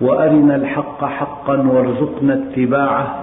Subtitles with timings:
[0.00, 3.20] وأرنا الحق حقا وارزقنا اتباعه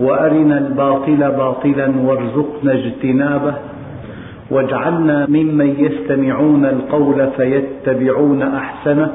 [0.00, 3.54] وأرنا الباطل باطلا وارزقنا اجتنابه
[4.50, 9.10] واجعلنا ممن يستمعون القول فيتبعون أحسنه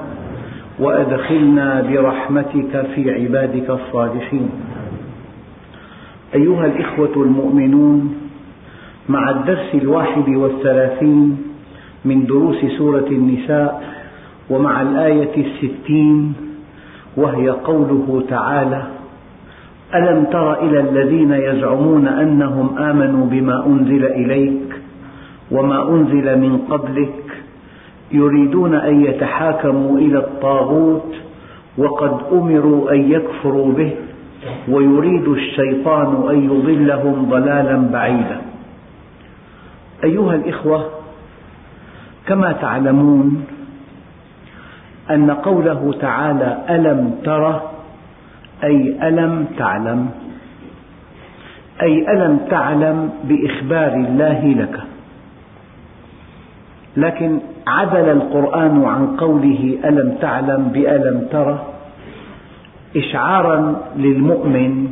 [0.80, 4.49] وأدخلنا برحمتك في عبادك الصالحين.
[6.35, 8.16] أيها الإخوة المؤمنون
[9.09, 11.38] مع الدرس الواحد والثلاثين
[12.05, 13.83] من دروس سورة النساء
[14.49, 16.33] ومع الآية الستين
[17.17, 18.84] وهي قوله تعالى:
[19.95, 24.75] ألم تر إلى الذين يزعمون أنهم آمنوا بما أنزل إليك
[25.52, 27.23] وما أنزل من قبلك
[28.11, 31.16] يريدون أن يتحاكموا إلى الطاغوت
[31.78, 33.92] وقد أمروا أن يكفروا به
[34.70, 38.42] ويريد الشيطان أن يضلهم ضلالا بعيدا.
[40.03, 40.86] أيها الإخوة
[42.27, 43.45] كما تعلمون
[45.11, 47.61] أن قوله تعالى ألم تر
[48.63, 50.09] أي ألم تعلم
[51.81, 54.79] أي ألم تعلم بإخبار الله لك.
[56.97, 61.57] لكن عدل القرآن عن قوله ألم تعلم بألم تر
[62.97, 64.87] إشعارا للمؤمن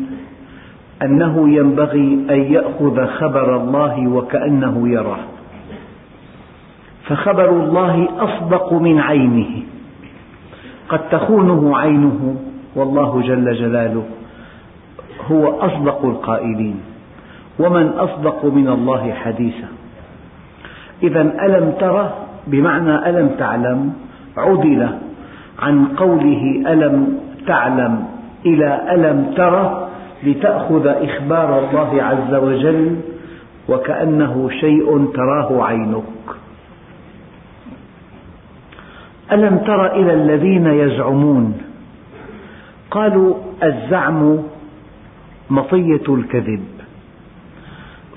[1.02, 5.24] أنه ينبغي أن يأخذ خبر الله وكأنه يراه.
[7.04, 9.64] فخبر الله أصدق من عينه.
[10.92, 12.36] قد تخونه عينه.
[12.76, 14.04] والله جل جلاله
[15.32, 16.80] هو أصدق القائلين.
[17.60, 19.68] ومن أصدق من الله حديثا.
[21.04, 22.10] إذا ألم تر؟
[22.48, 23.94] بمعنى ألم تعلم؟
[24.38, 24.90] عدل
[25.60, 27.94] عن قوله ألم تعلم
[28.46, 29.56] إلى ألم تر؟
[30.24, 32.96] لتأخذ إخبار الله عز وجل
[33.70, 36.04] وكأنه شيء تراه عينك.
[39.32, 41.62] ألم تر إلى الذين يزعمون؟
[42.92, 44.40] قالوا الزعم
[45.50, 46.64] مطية الكذب.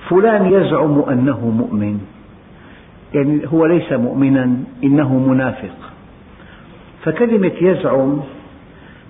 [0.09, 1.99] فلان يزعم أنه مؤمن.
[3.13, 5.75] يعني هو ليس مؤمنا إنه منافق.
[7.03, 8.19] فكلمة يزعم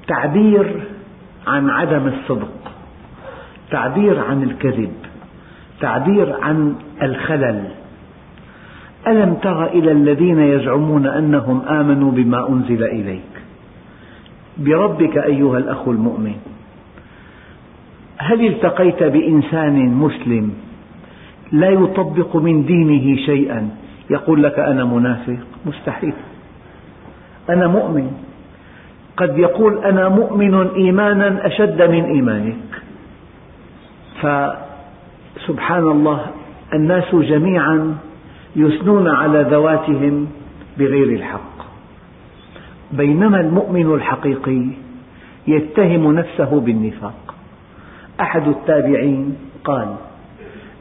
[0.07, 0.83] تعبير
[1.47, 2.71] عن عدم الصدق
[3.71, 4.93] تعبير عن الكذب
[5.81, 7.63] تعبير عن الخلل.
[9.07, 13.31] ألم تر إلى الذين يزعمون أنهم آمنوا بما أنزل إليك؟
[14.57, 16.35] بربك أيها الأخ المؤمن.
[18.17, 20.53] هل التقيت بإنسان مسلم
[21.51, 23.69] لا يطبق من دينه شيئا؟
[24.09, 25.37] يقول لك أنا منافق.
[25.65, 26.13] مستحيل.
[27.49, 28.11] أنا مؤمن.
[29.17, 32.81] قد يقول أنا مؤمن إيمانا أشد من إيمانك.
[34.21, 36.25] فسبحان الله
[36.73, 37.95] الناس جميعا
[38.55, 40.27] يثنون على ذواتهم
[40.77, 41.55] بغير الحق.
[42.91, 44.65] بينما المؤمن الحقيقي
[45.47, 47.35] يتهم نفسه بالنفاق.
[48.21, 49.95] أحد التابعين قال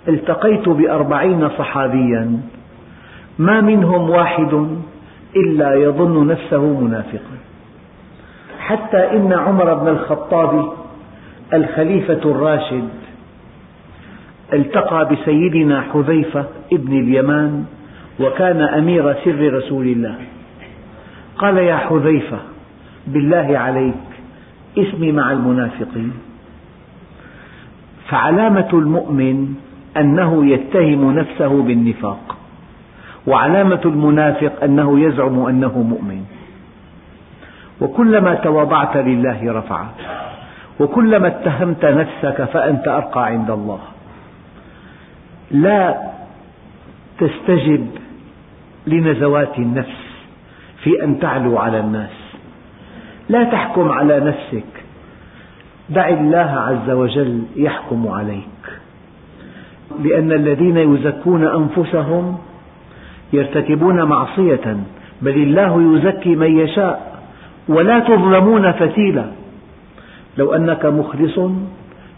[0.09, 2.41] التقيت بأربعين صحابيا
[3.39, 4.67] ما منهم واحد
[5.37, 7.37] إلا يظن نفسه منافقا.
[8.59, 10.73] حتى إن عمر بن الخطاب
[11.53, 12.89] الخليفة الراشد
[14.55, 17.65] التقى بسيدنا حذيفة ابن اليمان
[18.21, 20.15] وكان أمير سر رسول الله.
[21.39, 22.39] قال يا حذيفة
[23.07, 24.05] بالله عليك
[24.79, 26.13] اسمي مع المنافقين.
[28.09, 29.55] فعلامة المؤمن
[29.97, 32.37] أنه يتهم نفسه بالنفاق
[33.27, 36.25] وعلامة المنافق أنه يزعم أنه مؤمن.
[37.81, 39.99] وكلما تواضعت لله رفعك
[40.81, 43.79] وكلما اتهمت نفسك فأنت أرقى عند الله.
[45.55, 45.97] لا
[47.19, 47.87] تستجب
[48.87, 50.05] لنزوات النفس
[50.83, 52.11] في أن تعلو على الناس.
[53.29, 54.67] لا تحكم على نفسك.
[55.91, 58.65] دع الله عز وجل يحكم عليك.
[60.03, 62.39] لأن الذين يزكون أنفسهم
[63.33, 64.77] يرتكبون معصية
[65.23, 67.23] بل الله يزكي من يشاء
[67.69, 69.27] ولا تظلمون فتيلا.
[70.39, 71.39] لو أنك مخلص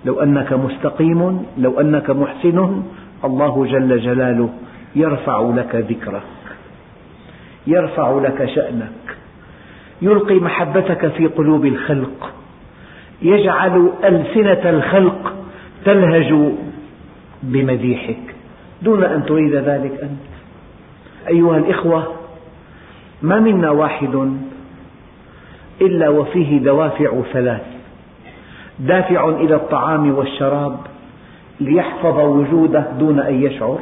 [0.04, 2.82] لو أنك مستقيم لو أنك محسن
[3.26, 4.50] الله جل جلاله
[4.96, 6.22] يرفع لك ذكرك
[7.66, 9.16] يرفع لك شأنك
[10.02, 12.32] يلقي محبتك في قلوب الخلق
[13.22, 15.32] يجعل ألسنة الخلق
[15.84, 16.52] تلهج
[17.42, 18.34] بمديحك.
[18.82, 20.36] دون أن تريد ذلك أنت.
[21.28, 22.12] أيها الإخوة
[23.22, 24.36] ما منا واحد
[25.80, 27.62] إلا وفيه دوافع ثلاث
[28.78, 30.78] دافع إلى الطعام والشراب
[31.60, 33.78] ليحفظ وجوده دون أن يشعر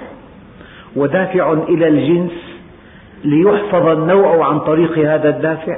[0.97, 2.33] ودافع إلى الجنس
[3.25, 5.77] ليحفظ النوع عن طريق هذا الدافع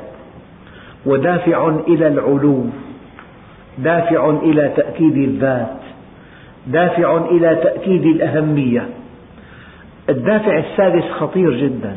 [1.07, 2.65] ودافع إلى العلو
[3.79, 5.87] دافع إلى تأكيد الذات
[6.67, 8.89] دافع إلى تأكيد الأهمية.
[10.09, 11.97] الدافع الثالث خطير جدا.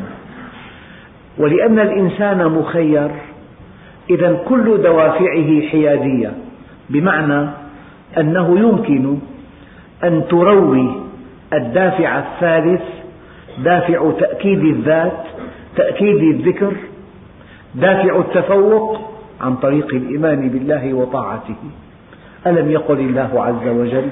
[1.38, 3.12] ولأن الإنسان مخير
[4.10, 6.34] إذا كل دوافعه حيادية
[6.90, 7.50] بمعنى
[8.18, 9.18] أنه يمكن
[10.04, 10.96] أن تروي
[11.54, 12.82] الدافع الثالث
[13.64, 15.24] دافع تأكيد الذات
[15.76, 16.74] تأكيد الذكر
[17.76, 19.00] دافع التفوق
[19.42, 21.56] عن طريق الإيمان بالله وطاعته.
[22.48, 24.10] ألم يقل الله عز وجل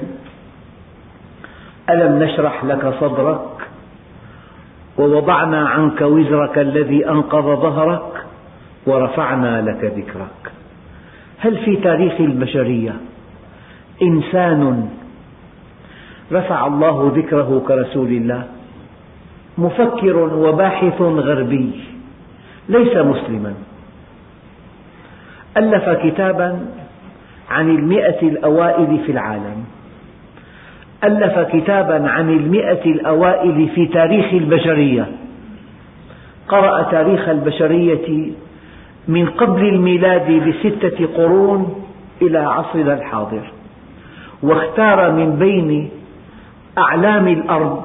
[1.90, 3.40] ألم نشرح لك صدرك
[4.98, 8.24] ووضعنا عنك وزرك الذي أنقض ظهرك
[8.86, 10.52] ورفعنا لك ذكرك؟
[11.38, 12.96] هل في تاريخ البشرية
[14.02, 14.88] إنسان
[16.32, 18.44] رفع الله ذكره كرسول الله.
[19.58, 21.70] مفكر وباحث غربي.
[22.68, 23.54] ليس مسلما.
[25.56, 26.66] ألف كتابا
[27.50, 29.64] عن المئة الأوائل في العالم.
[31.04, 35.06] ألف كتابا عن المئة الأوائل في تاريخ البشرية.
[36.48, 38.32] قرأ تاريخ البشرية
[39.08, 41.84] من قبل الميلاد بستة قرون
[42.22, 43.52] إلى عصرنا الحاضر.
[44.42, 45.90] واختار من بين
[46.78, 47.84] أعلام الأرض.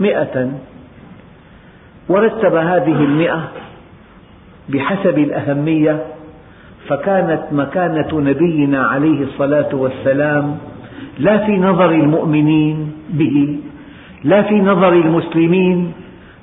[0.00, 0.50] مئة.
[2.08, 3.48] ورتب هذه المئة
[4.68, 6.04] بحسب الأهمية
[6.88, 10.58] فكانت مكانة نبينا عليه الصلاة والسلام
[11.18, 13.58] لا في نظر المؤمنين به
[14.24, 15.92] لا في نظر المسلمين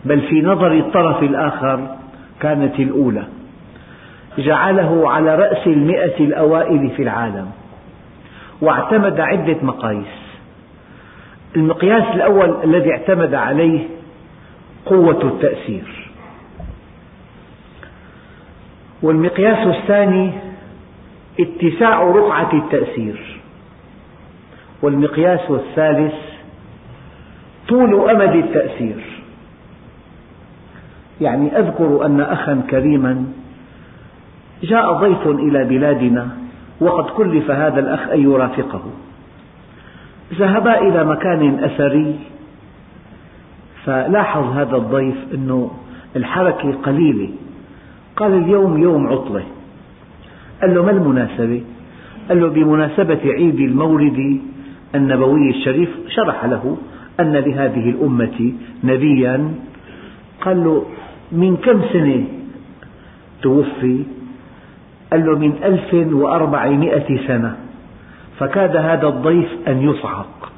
[0.06, 1.96] بل في نظر الطرف الآخر
[2.40, 3.24] كانت الأولى.
[4.38, 7.48] جعله على رأس المئة الأوائل في العالم
[8.62, 10.23] واعتمد عدة مقاييس.
[11.56, 13.88] المقياس الأول الذي اعتمد عليه
[14.86, 16.12] قوة التأثير.
[19.02, 20.32] والمقياس الثاني
[21.40, 23.42] اتساع رقعة التأثير.
[24.82, 26.14] والمقياس الثالث
[27.68, 29.04] طول أمد التأثير.
[31.22, 33.26] يعني أذكر أن أخا كريما
[34.64, 36.28] جاء ضيف إلى بلادنا
[36.82, 38.84] وقد كلف هذا الأخ أن يرافقه.
[40.40, 42.16] ذهبا إلى مكان أثري
[43.86, 45.70] فلاحظ هذا الضيف أن
[46.16, 47.30] الحركة قليلة
[48.16, 49.44] قال اليوم يوم عطلة
[50.62, 51.62] قال له ما المناسبة؟
[52.30, 54.42] قال له بمناسبة عيد المولد
[54.96, 56.78] النبوي الشريف شرح له
[57.20, 58.54] أن لهذه الأمة
[58.84, 59.54] نبيا
[60.42, 60.86] قال له
[61.32, 62.24] من كم سنة
[63.42, 64.04] توفي؟
[65.12, 67.63] قال له من ألف وأربعمائة سنة
[68.40, 70.52] فكاد هذا الضيف أن يصعق.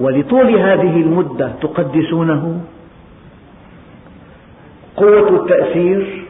[0.00, 2.60] ولطول هذه المدة تقدسونه؟
[4.96, 6.24] قوة التأثير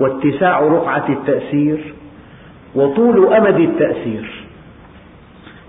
[0.00, 1.94] واتساع رقعة التأثير
[2.74, 4.44] وطول أمد التأثير.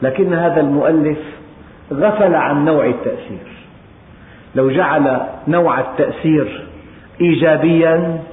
[0.01, 1.19] لكن هذا المؤلف
[1.93, 3.47] غفل عن نوع التأثير.
[4.55, 6.67] لو جعل نوع التأثير
[7.21, 8.23] إيجابيا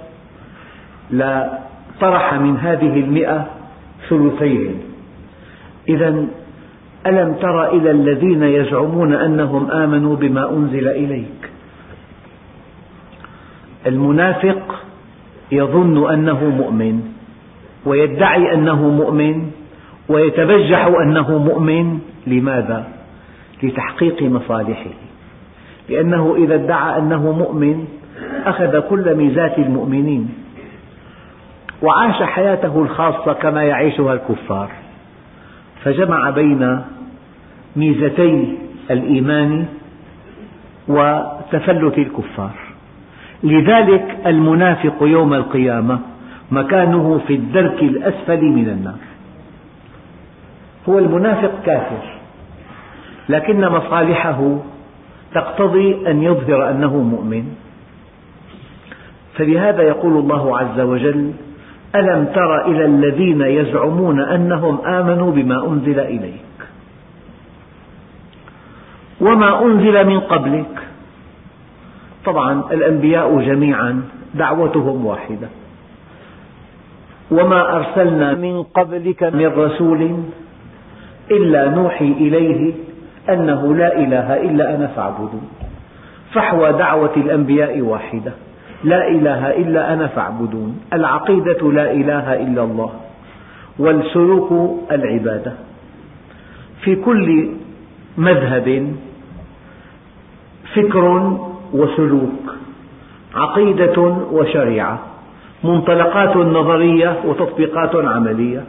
[1.11, 3.47] لطرح من هذه المئة
[4.09, 4.75] ثلثين.
[5.89, 6.27] إذا
[7.07, 11.51] ألم تر إلى الذين يزعمون أنهم آمنوا بما أنزل إليك؟
[13.87, 14.85] المنافق
[15.53, 17.01] يظن أنه مؤمن
[17.87, 19.51] ويدعي أنه مؤمن
[20.09, 21.99] ويتبجح أنه مؤمن.
[22.27, 22.89] لماذا؟
[23.63, 24.91] لتحقيق مصالحه.
[25.89, 27.85] لأنه إذا ادعى أنه مؤمن
[28.47, 30.44] أخذ كل ميزات المؤمنين.
[31.85, 34.71] وعاش حياته الخاصة كما يعيشها الكفار.
[35.85, 36.81] فجمع بين
[37.77, 38.59] ميزتي
[38.91, 39.67] الإيمان
[40.89, 42.55] وتفلت الكفار.
[43.43, 45.99] لذلك المنافق يوم القيامة
[46.51, 49.03] مكانه في الدرك الأسفل من النار.
[50.89, 52.05] هو المنافق كافر
[53.29, 54.59] لكن مصالحه
[55.35, 57.45] تقتضي أن يظهر أنه مؤمن.
[59.35, 61.33] فلهذا يقول الله عز وجل
[61.95, 66.59] ألم تر إلى الذين يزعمون أنهم آمنوا بما أنزل إليك؟
[69.21, 70.79] وما أنزل من قبلك؟
[72.25, 74.03] طبعا الأنبياء جميعا
[74.35, 75.49] دعوتهم واحدة.
[77.31, 80.23] وما أرسلنا من قبلك من رسول
[81.31, 82.73] إلا نوحي إليه
[83.29, 85.49] أنه لا إله إلا أنا فاعبدون.
[86.33, 88.33] فحوى دعوة الأنبياء واحدة.
[88.85, 90.81] لا إله إلا أنا فاعبدون.
[90.93, 92.91] العقيدة لا إله إلا الله.
[93.79, 94.53] والسلوك
[94.93, 95.53] العبادة.
[96.81, 97.49] في كل
[98.19, 98.97] مذهب
[100.75, 101.05] فكر
[101.73, 102.55] وسلوك
[103.35, 104.01] عقيدة
[104.33, 104.99] وشريعة
[105.65, 108.65] منطلقات نظرية وتطبيقات عملية.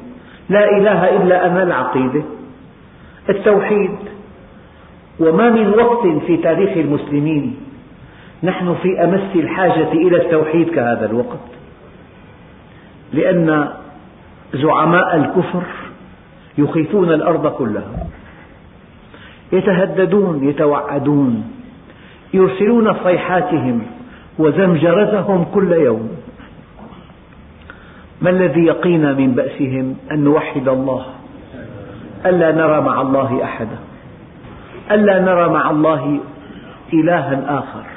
[0.49, 2.23] لا إله إلا أنا العقيدة.
[3.29, 3.91] التوحيد.
[5.19, 7.55] وما من وقت في تاريخ المسلمين
[8.43, 11.39] نحن في أمس الحاجة إلى التوحيد كهذا الوقت.
[13.13, 13.69] لأن
[14.53, 15.63] زعماء الكفر
[16.57, 18.07] يخيفون الأرض كلها
[19.51, 21.51] يتهددون يتوعدون
[22.33, 23.81] يرسلون صيحاتهم
[24.39, 26.09] وزمجرتهم كل يوم.
[28.21, 31.05] ما الذي يقينا من بأسهم أن نوحد الله؟
[32.25, 33.77] ألا نرى مع الله أحدا
[34.91, 36.19] ألا نرى مع الله
[36.93, 37.94] إلها آخر.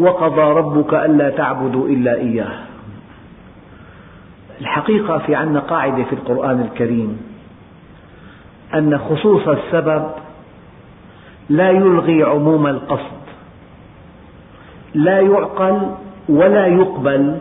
[0.00, 2.58] وقضى ربك ألا تعبدوا إلا إياه.
[4.60, 7.20] الحقيقة في عنا قاعدة في القرآن الكريم
[8.74, 10.10] أن خصوص السبب
[11.48, 13.20] لا يلغي عموم القصد
[14.94, 15.94] لا يعقل
[16.28, 17.38] ولا يقبل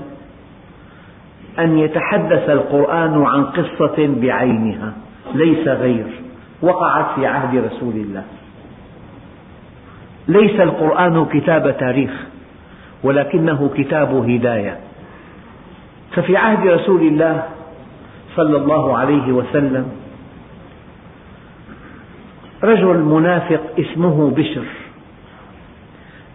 [1.59, 4.93] أن يتحدث القرآن عن قصة بعينها
[5.33, 6.07] ليس غير
[6.61, 8.23] وقعت في عهد رسول الله.
[10.27, 12.11] ليس القرآن كتاب تاريخ.
[13.03, 14.77] ولكنه كتاب هداية.
[16.11, 17.43] ففي عهد رسول الله
[18.35, 19.91] صلى الله عليه وسلم
[22.63, 24.65] رجل منافق اسمه بشر.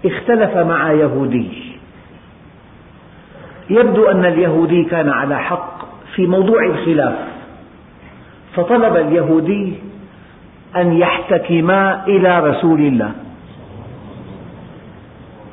[0.05, 1.49] اختلف مع يهودي.
[3.71, 7.19] يبدو أن اليهودي كان على حق في موضوع الخلاف.
[8.55, 9.75] فطلب اليهودي
[10.77, 13.13] أن يحتكما إلى رسول الله.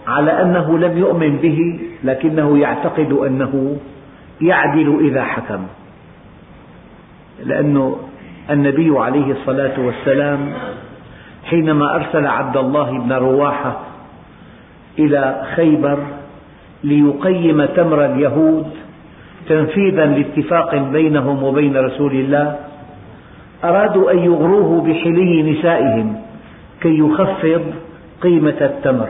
[0.08, 3.78] على أنه لم يؤمن به لكنه يعتقد أنه
[4.42, 5.64] يعدل إذا حكم.
[7.44, 7.96] لأن
[8.50, 10.54] النبي عليه الصلاة والسلام
[11.46, 13.80] حينما أرسل عبد الله بن رواحة
[15.00, 16.00] إلى خيبر
[16.84, 18.68] ليقيم تمر اليهود
[19.48, 22.56] تنفيذا لاتفاق بينهم وبين رسول الله
[23.64, 26.16] أرادوا أن يغروه بحلي نسائهم
[26.82, 27.62] كي يخفض
[28.22, 29.10] قيمة التمر.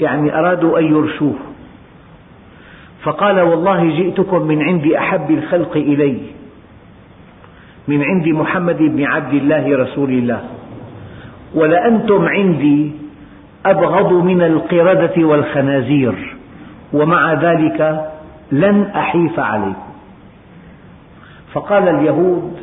[0.00, 1.34] يعني أرادوا أن يرشوه.
[3.02, 6.18] فقال والله جئتكم من عند أحب الخلق إلي.
[7.88, 10.40] من عند محمد بن عبد الله رسول الله.
[11.54, 12.92] ولأنتم عندي
[13.66, 16.36] أبغض من القردة والخنازير.
[16.92, 18.10] ومع ذلك
[18.52, 19.92] لن أحيف عليكم.
[21.52, 22.56] فقال اليهود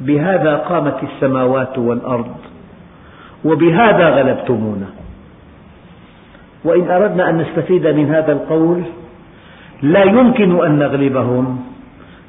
[0.00, 2.36] بهذا قامت السماوات والأرض
[3.44, 4.99] وبهذا غلبتمونا.
[6.64, 8.82] وإن أردنا أن نستفيد من هذا القول
[9.82, 11.64] لا يمكن أن نغلبهم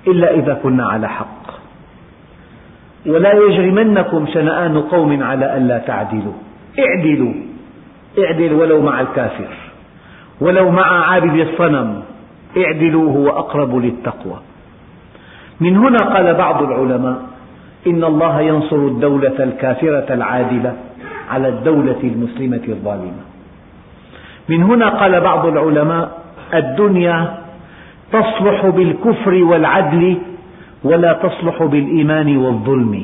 [0.08, 1.42] إلا إذا كنا على حق.
[3.06, 6.34] ولا يجرمنكم شنآن قوم على ألا تعدلوا.
[6.80, 7.34] اعدلوا.
[8.20, 9.48] اعدل ولو مع الكافر.
[10.42, 12.04] ولو مع عابد الصنم.
[12.58, 14.40] اعدلوا هو أقرب للتقوى.
[15.60, 17.22] من هنا قال بعض العلماء
[17.88, 20.74] إن الله ينصر الدولة الكافرة العادلة
[21.30, 23.31] على الدولة المسلمة الظالمة.
[24.50, 26.22] من هنا قال بعض العلماء
[26.54, 27.38] الدنيا
[28.12, 30.18] تصلح بالكفر والعدل
[30.84, 33.04] ولا تصلح بالإيمان والظلم.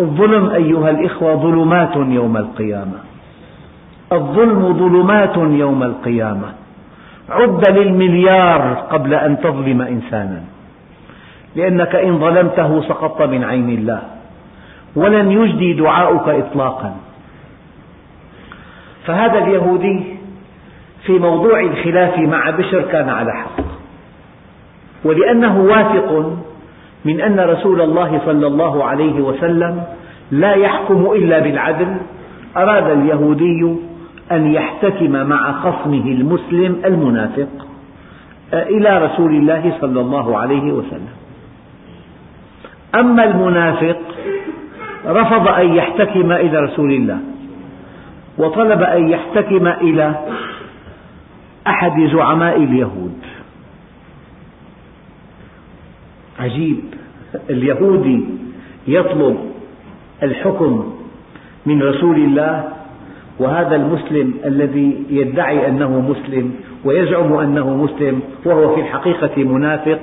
[0.00, 2.98] الظلم أيها الإخوة ظلمات يوم القيامة.
[4.12, 6.48] الظلم ظلمات يوم القيامة.
[7.30, 10.42] عد للمليار قبل أن تظلم إنسانا.
[11.56, 14.02] لأنك إن ظلمته سقطت من عين الله.
[14.96, 16.96] ولن يجدي دعاؤك إطلاقا.
[19.06, 20.13] فهذا اليهودي
[21.06, 23.64] في موضوع الخلاف مع بشر كان على حق.
[25.04, 26.38] ولأنه واثق
[27.04, 29.82] من أن رسول الله صلى الله عليه وسلم
[30.30, 31.96] لا يحكم إلا بالعدل
[32.56, 33.76] أراد اليهودي
[34.32, 37.48] أن يحتكم مع خصمه المسلم المنافق
[38.52, 41.14] إلى رسول الله صلى الله عليه وسلم.
[42.94, 43.96] أما المنافق
[45.06, 47.18] رفض أن يحتكم إلى رسول الله
[48.38, 50.14] وطلب أن يحتكم إلى
[51.66, 53.18] أحد زعماء اليهود.
[56.40, 56.78] عجيب.
[57.50, 58.24] اليهودي
[58.88, 59.38] يطلب
[60.22, 60.94] الحكم
[61.66, 62.68] من رسول الله
[63.38, 66.54] وهذا المسلم الذي يدعي أنه مسلم
[66.84, 70.00] ويزعم أنه مسلم وهو في الحقيقة منافق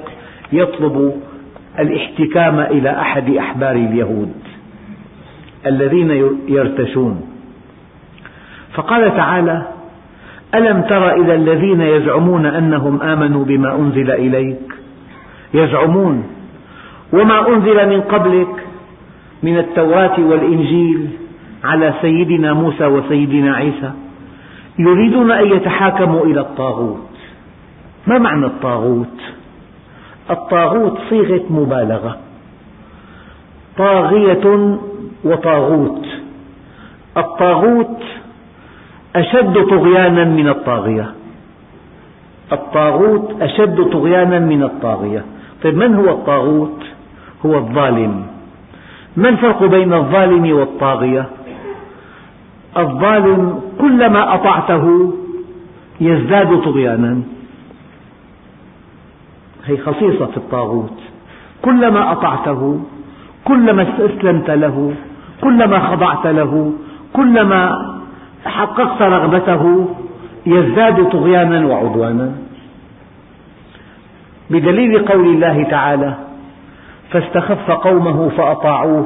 [0.54, 1.22] يطلب
[1.80, 4.34] الاحتكام إلى أحد أحبار اليهود
[5.66, 6.12] الذين
[6.48, 7.22] يرتشون.
[8.74, 9.71] فقال تعالى
[10.56, 14.74] ألم تر إلى الذين يزعمون أنهم آمنوا بما أنزل إليك؟
[15.54, 16.24] يزعمون.
[17.14, 18.64] وما أنزل من قبلك
[19.44, 21.08] من التوراة والإنجيل
[21.64, 23.92] على سيدنا موسى وسيدنا عيسى؟
[24.80, 27.10] يريدون أن يتحاكموا إلى الطاغوت.
[28.08, 29.22] ما معنى الطاغوت؟
[30.30, 32.18] الطاغوت صيغة مبالغة.
[33.78, 34.78] طاغية
[35.24, 36.06] وطاغوت.
[37.18, 38.04] الطاغوت
[39.16, 41.12] أشد طغيانا من الطاغية.
[42.52, 45.26] الطاغوت أشد طغيانا من الطاغية.
[45.64, 46.84] طيب من هو الطاغوت؟
[47.46, 48.26] هو الظالم.
[49.18, 51.26] ما الفرق بين الظالم والطاغية؟
[52.78, 55.14] الظالم كلما أطعته
[56.02, 57.22] يزداد طغيانا.
[59.66, 60.98] هي خصيصة في الطاغوت.
[61.62, 62.82] كلما أطعته
[63.46, 64.94] كلما استسلمت له
[65.42, 66.74] كلما خضعت له
[67.14, 67.92] كلما
[68.46, 69.88] حققت رغبته
[70.46, 72.32] يزداد طغيانا وعدوانا.
[74.50, 76.16] بدليل قول الله تعالى
[77.10, 79.06] فاستخف قومه فأطاعوه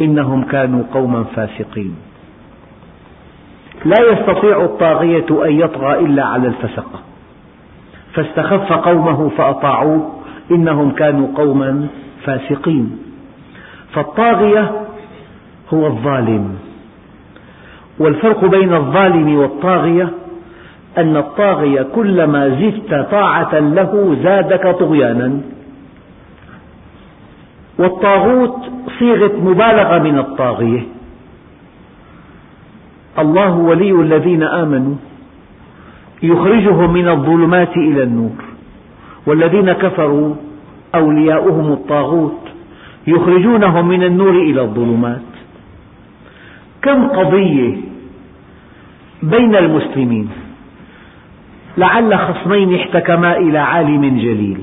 [0.00, 1.96] إنهم كانوا قوما فاسقين.
[3.84, 7.00] لا يستطيع الطاغية أن يطغى إلا على الفسقة.
[8.12, 10.12] فاستخف قومه فأطاعوه
[10.50, 11.86] إنهم كانوا قوما
[12.24, 12.98] فاسقين.
[13.92, 14.70] فالطاغية
[15.74, 16.67] هو الظالم.
[17.98, 20.08] والفرق بين الظالم والطاغية
[20.98, 25.40] أن الطاغية كلما زدت طاعة له زادك طغيانا.
[27.78, 28.56] والطاغوت
[28.98, 30.82] صيغة مبالغة من الطاغية.
[33.18, 34.94] الله ولي الذين آمنوا
[36.22, 38.38] يخرجهم من الظلمات إلى النور.
[39.26, 40.34] والذين كفروا
[40.94, 42.40] أولياؤهم الطاغوت
[43.06, 45.27] يخرجونهم من النور إلى الظلمات.
[46.82, 47.76] كم قضية
[49.22, 50.30] بين المسلمين؟
[51.78, 54.60] لعل خصمين احتكما إلى عالم جليل.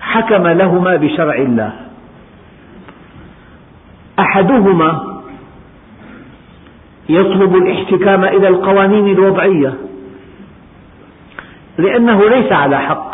[0.00, 1.72] حكم لهما بشرع الله.
[4.18, 5.22] أحدهما
[7.08, 9.74] يطلب الاحتكام إلى القوانين الوضعية
[11.78, 13.12] لأنه ليس على حق.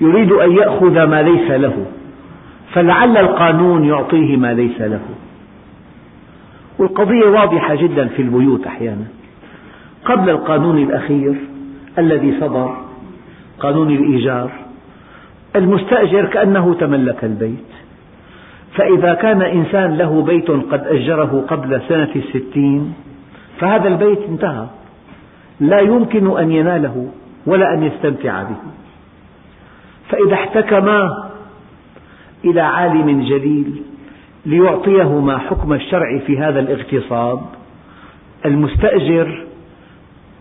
[0.00, 1.86] يريد أن يأخذ ما ليس له
[2.72, 5.00] فلعل القانون يعطيه ما ليس له.
[6.78, 9.04] والقضية واضحة جدا في البيوت أحيانا.
[10.04, 11.34] قبل القانون الأخير
[11.98, 12.76] الذي صدر
[13.60, 14.50] قانون الإيجار
[15.56, 17.66] المستأجر كأنه تملك البيت.
[18.74, 22.94] فإذا كان إنسان له بيت قد أجره قبل سنة الستين
[23.58, 24.66] فهذا البيت انتهى.
[25.60, 27.08] لا يمكن أن يناله
[27.46, 28.56] ولا أن يستمتع به.
[30.08, 31.30] فإذا احتكما
[32.44, 33.82] إلى عالم جليل
[34.46, 37.40] ليعطيهما حكم الشرع في هذا الاغتصاب.
[38.44, 39.44] المستأجر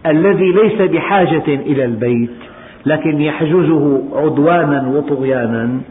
[0.06, 2.38] الذي ليس بحاجة إلى البيت
[2.86, 5.82] لكن يحجزه عدوانا وطغيانا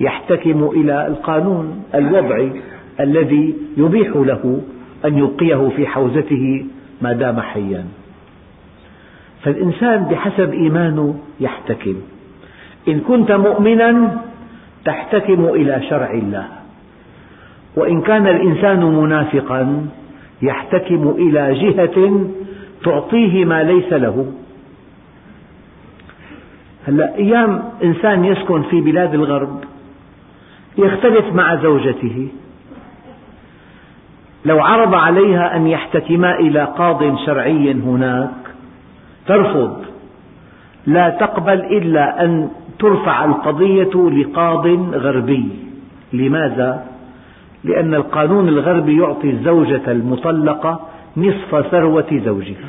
[0.00, 2.52] يحتكم إلى القانون الوضعي
[3.00, 4.60] الذي يبيح له
[5.04, 6.64] أن يبقيه في حوزته
[7.02, 7.84] ما دام حيا.
[9.42, 11.94] فالإنسان بحسب إيمانه يحتكم.
[12.88, 14.20] إن كنت مؤمنا
[14.84, 16.63] تحتكم إلى شرع الله.
[17.76, 19.86] وإن كان الإنسان منافقا
[20.42, 22.26] يحتكم إلى جهة
[22.84, 24.32] تعطيه ما ليس له.
[26.86, 29.64] هلأ أيام إنسان يسكن في بلاد الغرب
[30.78, 32.28] يختلف مع زوجته.
[34.44, 38.30] لو عرض عليها أن يحتكما إلى قاض شرعي هناك
[39.26, 39.84] ترفض.
[40.86, 45.48] لا تقبل إلا أن ترفع القضية لقاض غربي.
[46.12, 46.93] لماذا؟
[47.64, 52.68] لأن القانون الغربي يعطي الزوجة المطلقة نصف ثروة زوجها.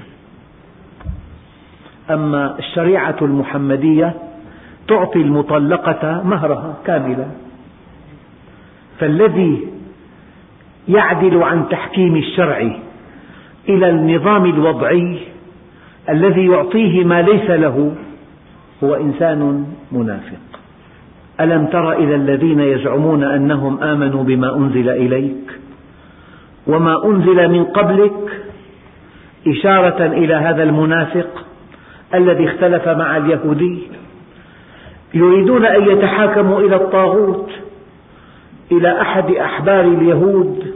[2.10, 4.13] أما الشريعة المحمدية
[4.88, 7.25] تعطي المطلقة مهرها كاملا.
[8.99, 9.60] فالذي
[10.88, 12.58] يعدل عن تحكيم الشرع
[13.69, 15.19] إلى النظام الوضعي
[16.10, 17.95] الذي يعطيه ما ليس له
[18.84, 20.44] هو إنسان منافق.
[21.39, 25.60] ألم تر إلى الذين يزعمون أنهم آمنوا بما أنزل إليك
[26.67, 28.41] وما أنزل من قبلك
[29.48, 31.45] إشارة إلى هذا المنافق
[32.13, 33.80] الذي اختلف مع اليهودي؟
[35.13, 37.50] يريدون أن يتحاكموا إلى الطاغوت
[38.71, 40.74] إلى أحد أحبار اليهود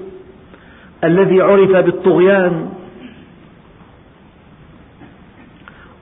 [1.04, 2.70] الذي عرف بالطغيان.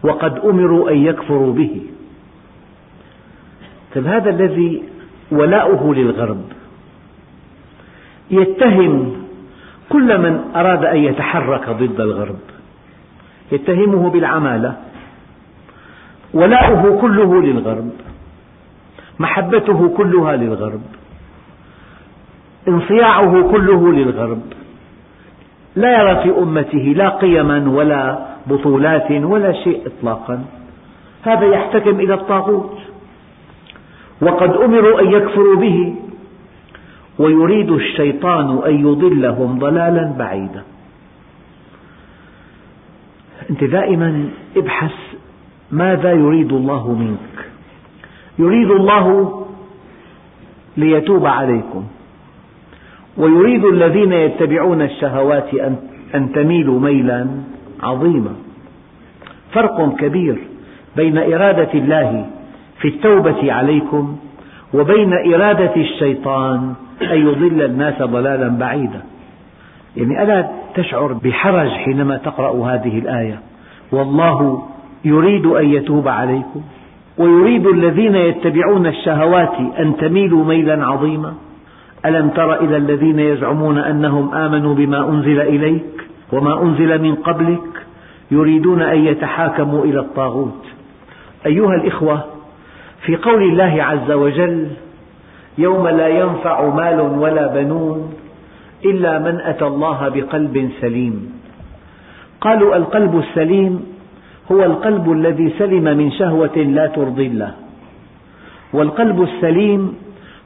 [0.03, 1.81] وقد أمروا أن يكفروا به.
[3.97, 4.83] طيب هذا الذي
[5.31, 6.41] ولاؤه للغرب.
[8.31, 9.13] يتهم
[9.89, 12.39] كل من أراد أن يتحرك ضد الغرب.
[13.51, 14.77] يتهمه بالعمالة.
[16.33, 17.91] ولاؤه كله للغرب.
[19.19, 20.81] محبته كلها للغرب.
[22.67, 24.41] انصياعه كله للغرب.
[25.75, 30.45] لا يرى في أمته لا قيما ولا بطولات ولا شيء إطلاقا.
[31.23, 32.77] هذا يحتكم إلى الطاغوت.
[34.21, 35.95] وقد أمروا أن يكفروا به.
[37.19, 40.63] ويريد الشيطان أن يضلهم ضلالا بعيدا.
[43.49, 44.93] أنت دائما ابحث
[45.71, 47.45] ماذا يريد الله منك.
[48.39, 49.45] يريد الله
[50.77, 51.83] ليتوب عليكم.
[53.17, 55.53] ويريد الذين يتبعون الشهوات
[56.15, 57.27] أن تميلوا ميلا
[57.83, 58.35] عظيما.
[59.51, 60.37] فرق كبير
[60.95, 62.29] بين إرادة الله
[62.81, 64.17] في التوبة عليكم
[64.73, 69.01] وبين إرادة الشيطان أن يضل الناس ضلالا بعيدا.
[69.97, 73.39] يعني ألا تشعر بحرج حينما تقرأ هذه الآية؟
[73.91, 74.63] والله
[75.05, 76.61] يريد أن يتوب عليكم
[77.17, 81.33] ويريد الذين يتبعون الشهوات أن تميلوا ميلا عظيما.
[82.05, 87.85] ألم تر إلى الذين يزعمون أنهم آمنوا بما أنزل إليك وما أنزل من قبلك
[88.31, 90.65] يريدون أن يتحاكموا إلى الطاغوت؟
[91.45, 92.36] أيها الإخوة
[93.01, 94.67] في قول الله عز وجل
[95.57, 98.13] يوم لا ينفع مال ولا بنون
[98.85, 101.15] إلا من أتى الله بقلب سليم.
[102.41, 103.85] قالوا القلب السليم
[104.51, 107.53] هو القلب الذي سلم من شهوة لا ترضي الله.
[108.73, 109.95] والقلب السليم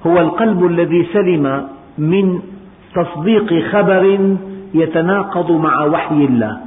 [0.08, 2.40] هو القلب الذي سلم من
[2.96, 4.36] تصديق خبر
[4.74, 6.58] يتناقض مع وحي الله.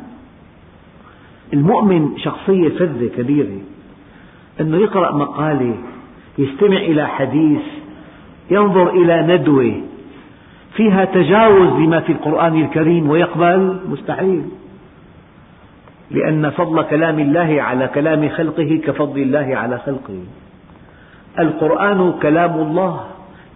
[1.52, 3.73] المؤمن شخصية فذة كبيرة.
[4.60, 5.74] أنه يقرأ مقالة
[6.38, 7.62] يستمع إلى حديث
[8.50, 9.74] ينظر إلى ندوة
[10.76, 14.44] فيها تجاوز لما في القرآن الكريم ويقبل؟ مستحيل.
[16.10, 20.20] لأن فضل كلام الله على كلام خلقه كفضل الله على خلقه.
[21.38, 23.00] القرآن كلام الله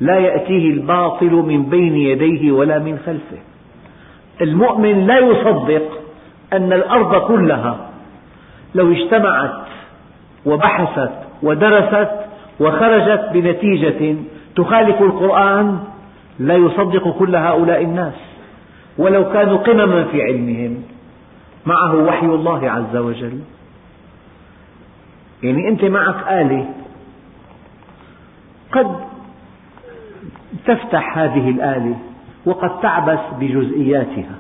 [0.01, 3.39] لا يأتيه الباطل من بين يديه ولا من خلفه.
[4.41, 6.01] المؤمن لا يصدق
[6.53, 7.91] أن الأرض كلها
[8.75, 9.69] لو اجتمعت
[10.49, 12.11] وبحثت ودرست
[12.61, 14.17] وخرجت بنتيجة
[14.57, 15.79] تخالف القرآن
[16.39, 18.15] لا يصدق كل هؤلاء الناس.
[18.99, 20.83] ولو كانوا قمما في علمهم
[21.67, 23.41] معه وحي الله عز وجل.
[25.43, 26.69] يعني أنت معك آلة
[28.73, 28.97] قد
[30.67, 31.97] تفتح هذه الآلة
[32.47, 34.37] وقد تعبث بجزئياتها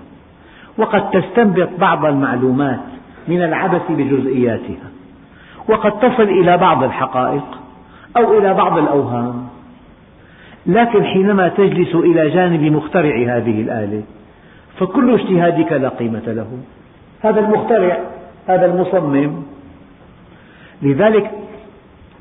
[0.79, 2.81] وقد تستنبط بعض المعلومات
[3.29, 4.88] من العبث بجزئياتها.
[5.69, 7.59] وقد تصل إلى بعض الحقائق
[8.17, 9.49] أو إلى بعض الأوهام.
[10.67, 14.03] لكن حينما تجلس إلى جانب مخترع هذه الآلة
[14.79, 16.47] فكل اجتهادك لا قيمة له.
[17.21, 17.99] هذا المخترع
[18.47, 19.43] هذا المصمم.
[20.83, 21.31] لذلك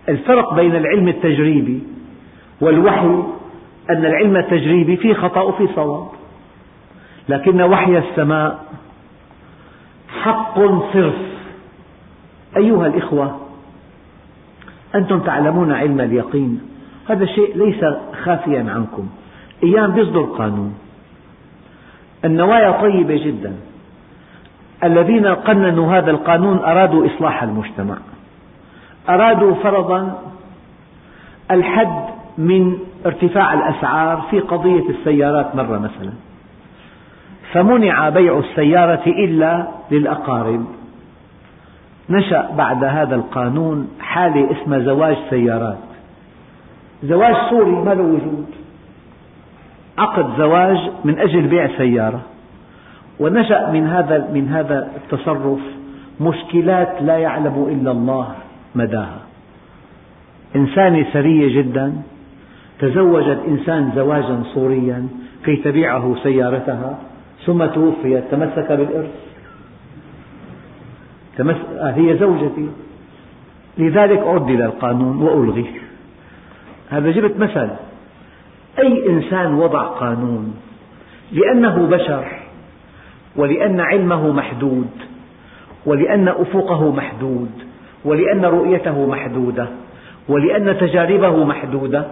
[0.09, 1.83] الفرق بين العلم التجريبي
[2.61, 3.23] والوحي
[3.89, 6.07] أن العلم التجريبي فيه خطأ وفيه صواب.
[7.29, 8.59] لكن وحي السماء
[10.21, 10.59] حق
[10.93, 11.36] صرف.
[12.57, 13.39] أيها الإخوة
[14.95, 16.61] أنتم تعلمون علم اليقين.
[17.09, 17.85] هذا الشيء ليس
[18.23, 19.07] خافيا عنكم.
[19.63, 20.73] أيام يصدر قانون
[22.25, 23.55] النوايا طيبة جدا.
[24.83, 27.97] الذين قننوا هذا القانون أرادوا إصلاح المجتمع.
[29.09, 30.21] أرادوا فرضا
[31.51, 32.03] الحد
[32.37, 36.13] من ارتفاع الأسعار في قضية السيارات مرة مثلا.
[37.53, 40.65] فمنع بيع السيارة إلا للأقارب.
[42.09, 45.77] نشأ بعد هذا القانون حالة اسمها زواج سيارات.
[47.03, 48.45] زواج صوري ما له وجود؟
[49.97, 52.19] عقد زواج من أجل بيع سيارة.
[53.19, 55.59] ونشأ من هذا من هذا التصرف
[56.21, 58.27] مشكلات لا يعلم إلا الله
[58.75, 59.19] مداها.
[60.55, 61.93] إنسانة ثرية جدا
[62.79, 65.07] تزوجت إنسان زواجا صوريا
[65.45, 66.97] كي تبيعه سيارتها
[67.45, 69.11] ثم توفيت تمسك بالإرث.
[71.79, 72.69] هي زوجتي.
[73.77, 75.65] لذلك عدل القانون وألغي.
[76.89, 77.69] هذا جبت مثل.
[78.79, 80.55] أي إنسان وضع قانون
[81.31, 82.25] لأنه بشر
[83.35, 84.89] ولأن علمه محدود
[85.85, 87.51] ولأن أفقه محدود
[88.05, 89.67] ولأن رؤيته محدودة
[90.29, 92.05] ولأن تجاربه محدودة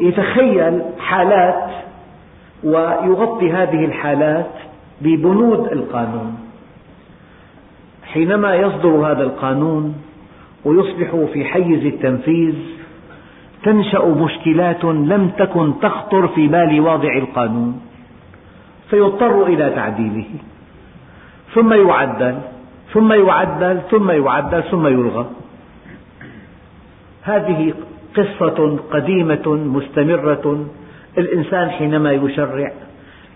[0.00, 1.70] يتخيل حالات
[2.64, 4.50] ويغطي هذه الحالات
[5.00, 6.47] ببنود القانون.
[8.12, 9.94] حينما يصدر هذا القانون
[10.64, 12.54] ويصبح في حيز التنفيذ
[13.64, 17.80] تنشأ مشكلات لم تكن تخطر في بال واضع القانون.
[18.90, 20.24] فيضطر إلى تعديله.
[21.54, 22.38] ثم يعدل
[22.92, 25.26] ثم يعدل ثم يعدل ثم يلغى.
[27.22, 27.74] هذه
[28.16, 30.66] قصة قديمة مستمرة.
[31.18, 32.72] الإنسان حينما يشرع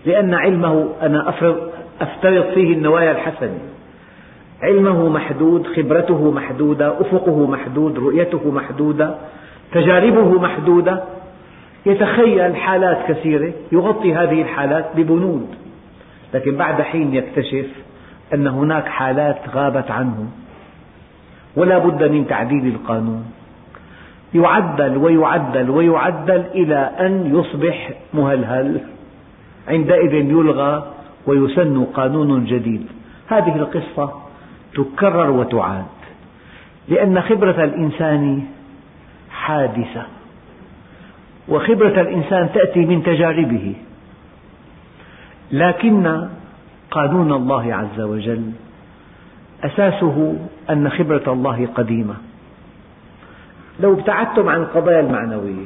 [0.05, 1.33] لأن علمه أنا
[2.01, 3.59] أفترض فيه النوايا الحسنة.
[4.63, 9.15] علمه محدود خبرته محدودة أفقه محدود رؤيته محدودة
[9.71, 11.03] تجاربه محدودة.
[11.85, 15.47] يتخيل حالات كثيرة يغطي هذه الحالات ببنود.
[16.33, 17.65] لكن بعد حين يكتشف
[18.33, 20.27] أن هناك حالات غابت عنه
[21.55, 23.25] ولا بد من تعديل القانون.
[24.33, 28.81] يعدل ويعدل ويعدل إلى أن يصبح مهلهل.
[29.67, 30.87] عندئذ يلغى
[31.27, 32.87] ويسن قانون جديد.
[33.27, 34.22] هذه القصة
[34.75, 35.85] تكرر وتعاد.
[36.87, 38.43] لأن خبرة الإنسان
[39.31, 40.03] حادثة.
[41.47, 43.75] وخبرة الإنسان تأتي من تجاربه.
[45.51, 46.27] لكن
[46.91, 48.51] قانون الله عز وجل
[49.63, 50.37] أساسه
[50.69, 52.15] أن خبرة الله قديمة.
[53.79, 55.65] لو ابتعدتم عن القضايا المعنوية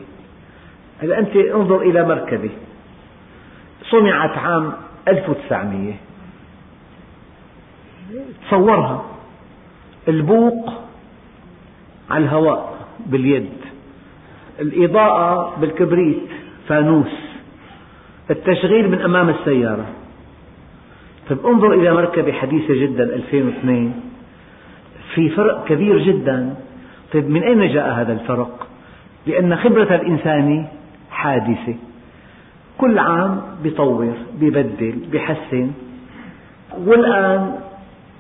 [1.02, 2.50] هل أنت انظر إلى مركبة
[3.89, 4.74] صنعت عام
[5.08, 5.93] 1900
[8.48, 9.06] تصورها
[10.08, 10.74] البوق
[12.10, 13.50] على الهواء باليد.
[14.60, 16.24] الإضاءة بالكبريت
[16.67, 17.28] فانوس.
[18.30, 19.86] التشغيل من أمام السيارة.
[21.30, 23.93] طيب انظر إلى مركبة حديثة جدا 2002
[25.13, 26.56] في فرق كبير جدا.
[27.13, 28.67] طيب من أين جاء هذا الفرق؟
[29.28, 30.67] لأن خبرة الإنسان
[31.12, 31.76] حادثة.
[32.78, 35.72] كل عام بيطور بيبدل بيحسن.
[36.78, 37.66] والآن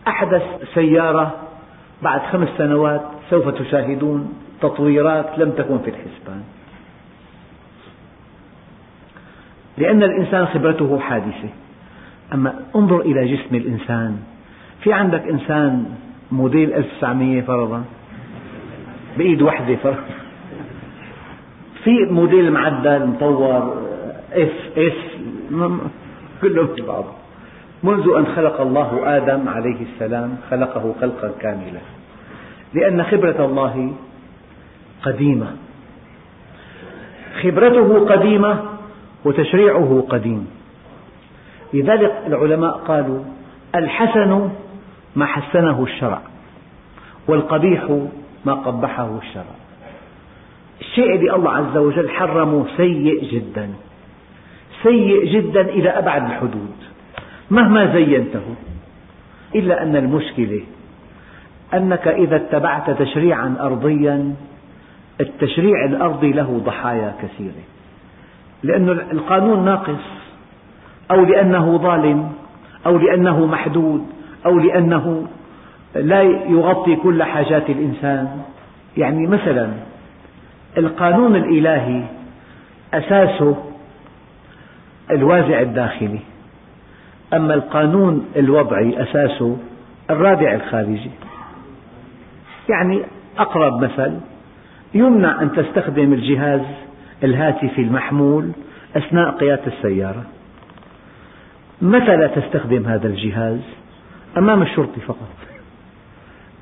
[0.07, 0.43] أحدث
[0.73, 1.35] سيارة
[2.01, 6.43] بعد خمس سنوات سوف تشاهدون تطويرات لم تكن في الحسبان.
[9.77, 11.49] لأن الإنسان خبرته حادثة.
[12.33, 14.19] أما انظر إلى جسم الإنسان.
[14.83, 15.85] في عندك إنسان
[16.31, 17.83] موديل 1900 فرضا؟
[19.17, 20.03] بإيد واحدة فرضا.
[21.83, 23.83] في موديل معدل مطور
[24.33, 24.93] إف إس؟
[26.41, 27.05] كله مثل بعض.
[27.83, 31.79] منذ أن خلق الله آدم عليه السلام خلقه خلقا كاملا.
[32.73, 33.93] لأن خبرة الله
[35.03, 35.47] قديمة.
[37.41, 38.63] خبرته قديمة
[39.25, 40.47] وتشريعه قديم.
[41.73, 43.23] لذلك العلماء قالوا
[43.75, 44.49] الحسن
[45.15, 46.21] ما حسنه الشرع
[47.27, 48.07] والقبيح
[48.45, 49.55] ما قبحه الشرع.
[50.81, 53.69] الشيء اللي الله عز وجل حرمه سيء جدا.
[54.83, 56.75] سيء جدا إلى أبعد الحدود.
[57.51, 58.55] مهما زينته.
[59.55, 60.61] إلا أن المشكلة
[61.73, 64.35] أنك إذا اتبعت تشريعا أرضيا
[65.21, 67.63] التشريع الأرضي له ضحايا كثيرة.
[68.63, 70.03] لأن القانون ناقص
[71.11, 72.31] أو لأنه ظالم
[72.85, 74.05] أو لأنه محدود
[74.45, 75.27] أو لأنه
[75.95, 78.41] لا يغطي كل حاجات الإنسان.
[78.97, 79.69] يعني مثلا
[80.77, 82.03] القانون الإلهي
[82.93, 83.55] أساسه
[85.11, 86.19] الوازع الداخلي.
[87.33, 89.57] أما القانون الوضعي أساسه
[90.09, 91.11] الرادع الخارجي.
[92.69, 93.01] يعني
[93.37, 94.19] أقرب مثل
[94.93, 96.61] يمنع أن تستخدم الجهاز
[97.23, 98.51] الهاتفي المحمول
[98.97, 100.23] أثناء قيادة السيارة.
[101.81, 103.59] متى لا تستخدم هذا الجهاز؟
[104.37, 105.37] أمام الشرطي فقط.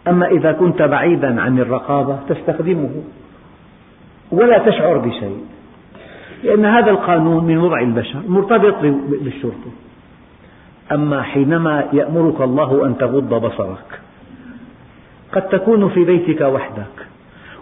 [0.07, 3.03] أما إذا كنت بعيدا عن الرقابة تستخدمه
[4.31, 5.43] ولا تشعر بشيء
[6.43, 8.75] لأن هذا القانون من وضع البشر مرتبط
[9.21, 9.71] بالشرطة
[10.91, 13.99] أما حينما يأمرك الله أن تغض بصرك
[15.31, 17.07] قد تكون في بيتك وحدك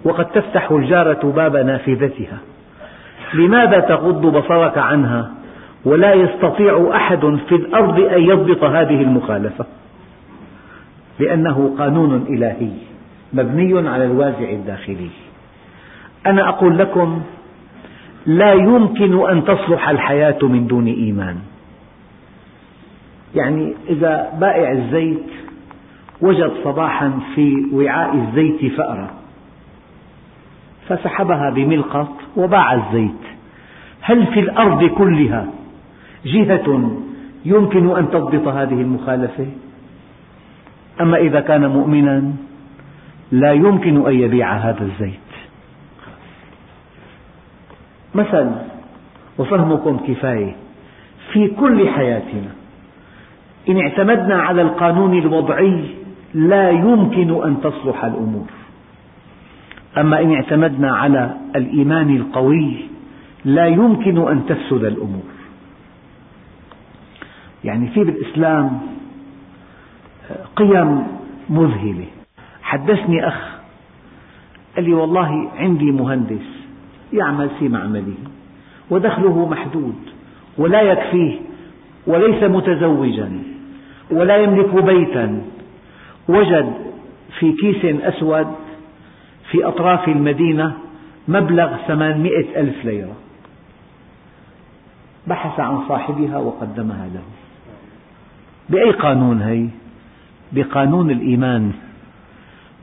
[0.03, 2.37] وقد تفتح الجارة باب نافذتها
[3.33, 5.31] لماذا تغض بصرك عنها
[5.85, 9.65] ولا يستطيع أحد في الأرض أن يضبط هذه المخالفة؟
[11.19, 12.71] لأنه قانون إلهي
[13.33, 15.09] مبني على الوازع الداخلي.
[16.25, 17.21] أنا أقول لكم
[18.25, 21.37] لا يمكن أن تصلح الحياة من دون إيمان.
[23.35, 25.23] يعني إذا بائع الزيت
[26.21, 29.11] وجد صباحا في وعاء الزيت فأرة
[30.87, 33.21] فسحبها بملقط وباع الزيت.
[34.01, 35.47] هل في الأرض كلها
[36.25, 36.91] جهة
[37.45, 39.47] يمكن أن تضبط هذه المخالفة؟
[41.01, 42.33] أما إذا كان مؤمنا
[43.31, 45.19] لا يمكن أن يبيع هذا الزيت.
[48.15, 48.51] مثل
[49.37, 50.55] وفهمكم كفاية
[51.31, 52.62] في كل حياتنا
[53.69, 55.83] إن اعتمدنا على القانون الوضعي
[56.33, 58.45] لا يمكن أن تصلح الأمور.
[59.97, 62.75] أما إن اعتمدنا على الإيمان القوي
[63.45, 65.33] لا يمكن أن تفسد الأمور.
[67.63, 68.79] يعني في بالإسلام
[70.55, 71.07] قيم
[71.49, 72.05] مذهلة.
[72.61, 73.53] حدثني أخ
[74.75, 76.65] قال لي والله عندي مهندس
[77.13, 78.15] يعمل في معمله
[78.89, 79.95] ودخله محدود
[80.57, 81.39] ولا يكفيه
[82.07, 83.52] وليس متزوجا.
[84.11, 85.41] ولا يملك بيتا.
[86.27, 86.73] وجد
[87.39, 88.47] في كيس أسود
[89.51, 90.73] في أطراف المدينة
[91.27, 93.15] مبلغ ثمانمئة ألف ليرة.
[95.27, 97.23] بحث عن صاحبها وقدمها له.
[98.69, 99.67] بأي قانون هي؟
[100.51, 101.71] بقانون الإيمان.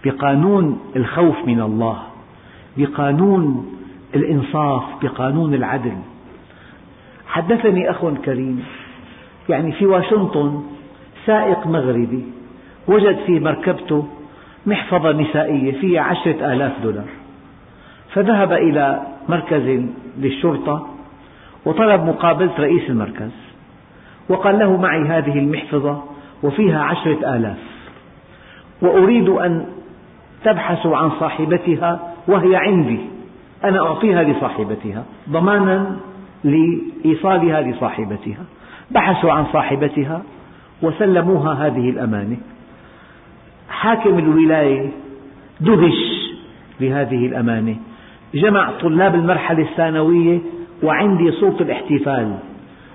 [0.05, 2.03] بقانون الخوف من الله.
[2.77, 3.73] بقانون
[4.15, 4.83] الإنصاف.
[5.03, 5.97] بقانون العدل.
[7.27, 8.65] حدثني أخ كريم
[9.49, 10.63] يعني في واشنطن
[11.27, 12.25] سائق مغربي.
[12.89, 14.09] وجد في مركبته
[14.67, 17.09] محفظة نسائية فيها عشرة آلاف دولار.
[18.15, 19.81] فذهب إلى مركز
[20.19, 20.87] للشرطة
[21.65, 23.31] وطلب مقابلة رئيس المركز.
[24.29, 26.03] وقال له معي هذه المحفظة
[26.43, 27.59] وفيها عشرة آلاف.
[28.83, 29.67] وأريد أن
[30.45, 33.01] تبحثوا عن صاحبتها وهي عندي.
[33.65, 35.97] أنا أعطيها لصاحبتها ضمانا
[36.45, 38.45] لإيصالها لصاحبتها.
[38.91, 40.23] بحثوا عن صاحبتها
[40.83, 42.37] وسلموها هذه الأمانة.
[43.69, 44.89] حاكم الولاية
[45.61, 46.31] دهش
[46.81, 47.77] بهذه الأمانة.
[48.35, 50.39] جمع طلاب المرحلة الثانوية
[50.83, 52.35] وعندي صوت الاحتفال.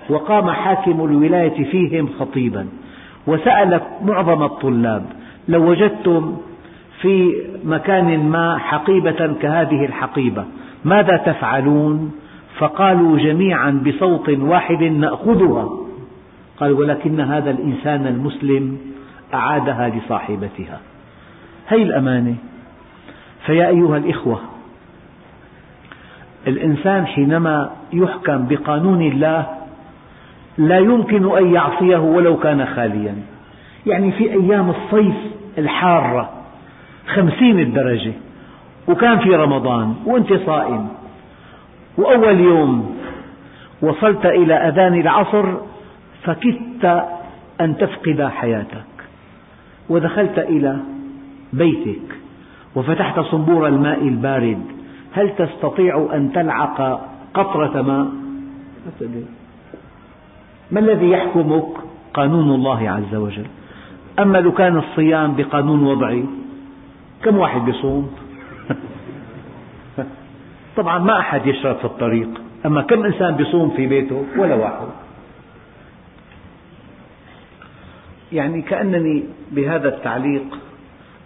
[0.09, 2.67] وقام حاكم الولاية فيهم خطيبا.
[3.27, 5.05] وسأل معظم الطلاب
[5.47, 6.37] لو وجدتم
[7.01, 10.45] في مكان ما حقيبة كهذه الحقيبة
[10.85, 12.11] ماذا تفعلون؟
[12.57, 15.84] فقالوا جميعا بصوت واحد نأخذها.
[16.59, 18.77] قال ولكن هذا الإنسان المسلم
[19.33, 20.79] أعادها لصاحبتها.
[21.67, 22.35] هي الأمانة.
[23.45, 24.39] فيا أيها الإخوة
[26.47, 29.45] الإنسان حينما يحكم بقانون الله
[30.57, 33.15] لا يمكن أن يعصيه ولو كان خاليا.
[33.85, 35.15] يعني في أيام الصيف
[35.57, 36.29] الحارة
[37.07, 38.13] خمسين الدرجة
[38.87, 40.87] وكان في رمضان وأنت صائم
[41.97, 42.95] وأول يوم
[43.81, 45.45] وصلت إلى أذان العصر
[46.25, 47.05] فكدت
[47.61, 48.85] أن تفقد حياتك
[49.89, 50.79] ودخلت إلى
[51.53, 52.15] بيتك
[52.75, 54.63] وفتحت صنبور الماء البارد
[55.13, 58.07] هل تستطيع أن تلعق قطرة ماء؟
[60.71, 61.67] ما الذي يحكمك؟
[62.13, 63.45] قانون الله عز وجل
[64.19, 66.25] أما لو كان الصيام بقانون وضعي
[67.23, 68.11] كم واحد بيصوم؟
[70.77, 72.29] طبعا ما أحد يشرب في الطريق
[72.65, 75.04] أما كم إنسان بيصوم في بيته ولا واحد
[78.35, 80.57] يعني كأنني بهذا التعليق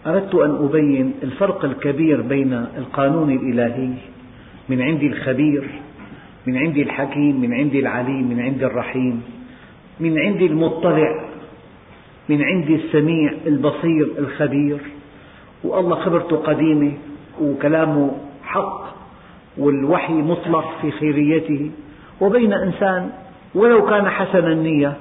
[0.07, 3.89] أردت أن أبين الفرق الكبير بين القانون الإلهي
[4.69, 5.69] من عند الخبير
[6.47, 9.21] من عند الحكيم من عند العليم من عند الرحيم
[9.99, 11.25] من عند المطلع
[12.29, 14.77] من عند السميع البصير الخبير.
[15.63, 16.91] والله خبرته قديمة
[17.41, 18.11] وكلامه
[18.43, 18.95] حق
[19.57, 21.71] والوحي مطلق في خيريته.
[22.21, 23.09] وبين إنسان
[23.55, 24.97] ولو كان حسن النية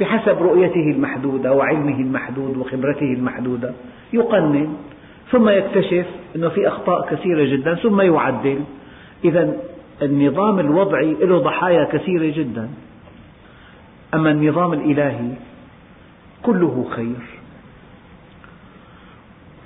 [0.00, 3.72] بحسب رؤيته المحدودة وعلمه المحدود وخبرته المحدودة.
[4.12, 4.76] يقنن
[5.30, 6.06] ثم يكتشف
[6.36, 8.60] أنه في أخطاء كثيرة جدا ثم يعدل.
[9.24, 9.56] إذا
[10.02, 12.68] النظام الوضعي له ضحايا كثيرة جدا.
[14.14, 15.30] أما النظام الإلهي
[16.42, 17.22] كله خير.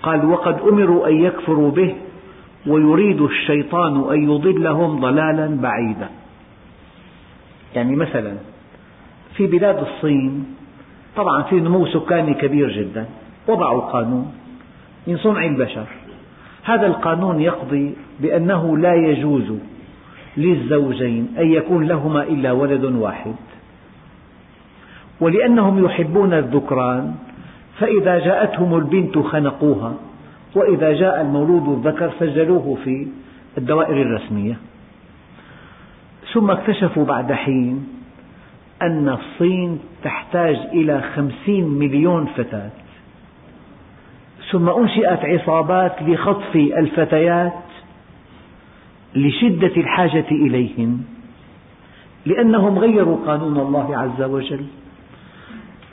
[0.02, 1.94] قال وقد أمروا أن يكفروا به
[2.66, 6.08] ويريد الشيطان أن يضلهم ضلالا بعيدا.
[7.74, 8.51] يعني مثلا
[9.36, 10.44] في بلاد الصين.
[11.16, 13.06] طبعا في نمو سكاني كبير جدا.
[13.48, 14.32] وضعوا قانون
[15.06, 15.86] من صنع البشر.
[16.64, 19.52] هذا القانون يقضي بأنه لا يجوز
[20.36, 23.34] للزوجين أن يكون لهما إلا ولد واحد.
[25.20, 27.14] ولأنهم يحبون الذكران
[27.78, 29.94] فإذا جاءتهم البنت خنقوها
[30.54, 33.06] وإذا جاء المولود الذكر سجلوه في
[33.58, 34.56] الدوائر الرسمية.
[36.32, 38.01] ثم اكتشفوا بعد حين
[38.82, 42.70] أن الصين تحتاج إلى خمسين مليون فتاة.
[44.50, 47.52] ثم أنشئت عصابات لخطف الفتيات
[49.14, 51.00] لشدة الحاجة إليهن
[52.26, 54.66] لأنهم غيروا قانون الله عز وجل.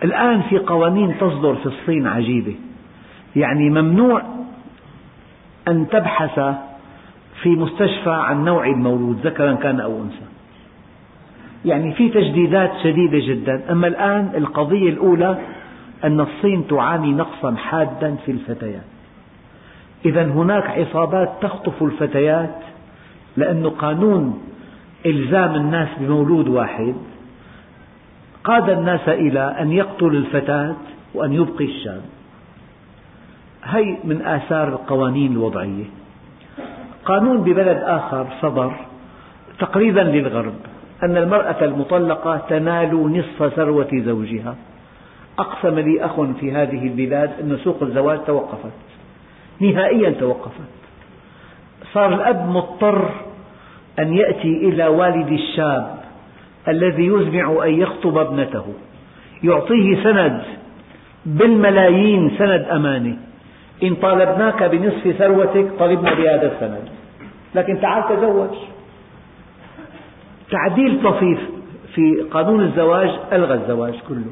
[0.03, 2.55] الآن في قوانين تصدر في الصين عجيبة.
[3.35, 4.21] يعني ممنوع
[5.67, 6.39] أن تبحث
[7.41, 10.28] في مستشفى عن نوع المولود ذكرا كان أو أنثى.
[11.65, 13.71] يعني في تجديدات شديدة جدا.
[13.71, 15.37] أما الآن القضية الأولى
[16.03, 18.83] أن الصين تعاني نقصا حادا في الفتيات.
[20.05, 22.55] إذا هناك عصابات تخطف الفتيات
[23.37, 24.41] لأن قانون
[25.05, 26.95] إلزام الناس بمولود واحد
[28.43, 30.75] قاد الناس إلى أن يقتل الفتاة
[31.13, 32.01] وأن يبقي الشاب.
[33.63, 35.85] هي من آثار القوانين الوضعية.
[37.05, 38.71] قانون ببلد آخر صدر
[39.59, 40.68] تقليدا للغرب.
[41.03, 44.55] أن المرأة المطلقة تنال نصف ثروة زوجها.
[45.39, 48.71] أقسم لي أخ في هذه البلاد أن سوق الزواج توقفت.
[49.59, 50.69] نهائيا توقفت.
[51.93, 53.09] صار الأب مضطر
[53.99, 55.99] أن يأتي إلى والد الشاب
[56.67, 58.65] الذي يزمع أن يخطب ابنته.
[59.43, 60.41] يعطيه سند
[61.25, 63.17] بالملايين سند أمانة
[63.83, 66.89] إن طالبناك بنصف ثروتك طالبنا بهذا السند.
[67.55, 68.55] لكن تعال تزوج.
[70.51, 71.39] تعديل طفيف
[71.95, 74.31] في قانون الزواج ألغى الزواج كله.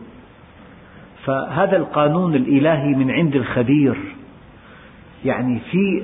[1.26, 3.98] فهذا القانون الإلهي من عند الخبير.
[5.26, 6.04] يعني في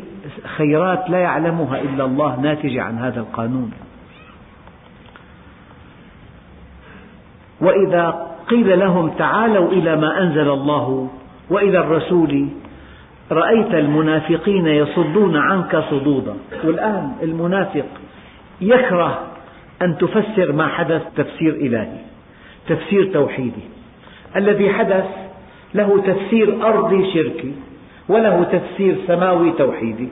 [0.58, 3.72] خيرات لا يعلمها إلا الله ناتجة عن هذا القانون.
[7.62, 11.10] وإذا قيل لهم تعالوا إلى ما أنزل الله
[11.50, 12.48] وإلى الرسول
[13.32, 16.34] رأيت المنافقين يصدون عنك صدودا.
[16.64, 17.86] والآن المنافق
[18.62, 19.33] يكره
[19.82, 21.98] أن تفسر ما حدث تفسير إلهي
[22.68, 23.64] تفسير توحيدي.
[24.36, 25.06] الذي حدث
[25.76, 27.54] له تفسير أرضي شركي
[28.10, 30.10] وله تفسير سماوي توحيدي.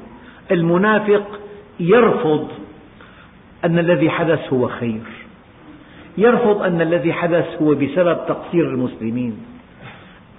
[0.51, 1.39] المنافق
[1.79, 2.47] يرفض
[3.65, 5.01] أن الذي حدث هو خير.
[6.17, 9.37] يرفض أن الذي حدث هو بسبب تقصير المسلمين.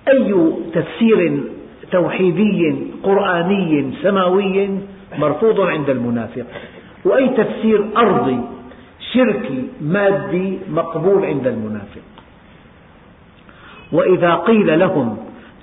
[0.08, 0.34] أي
[0.74, 1.40] تفسير
[1.90, 4.78] توحيدي قرآني سماوي
[5.18, 6.46] مرفوض عند المنافق.
[7.04, 8.40] وأي تفسير أرضي
[9.14, 12.02] شركي مادي مقبول عند المنافق.
[13.92, 15.16] وإذا قيل لهم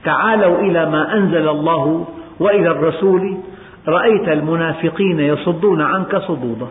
[0.03, 2.07] تعالوا إلى ما أنزل الله
[2.39, 3.37] وإلى الرسول
[3.87, 6.67] رأيت المنافقين يصدون عنك صدودا.